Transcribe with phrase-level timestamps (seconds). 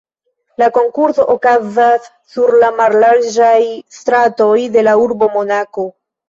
[0.61, 2.07] La konkurso okazas
[2.37, 3.53] sur la mallarĝaj
[3.99, 5.87] stratoj de la urbo Monako.